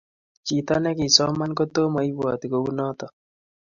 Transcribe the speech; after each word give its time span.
Chito 0.45 0.75
negisoman 0.81 1.51
kotamaibwoti 1.57 2.45
kunoto 2.51 3.07